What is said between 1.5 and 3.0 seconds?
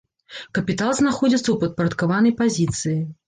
ў падпарадкаванай пазіцыі.